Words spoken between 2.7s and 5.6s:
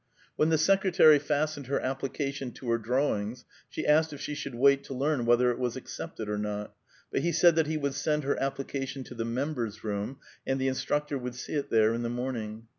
her drawings, she asked if she should wait to learn whether it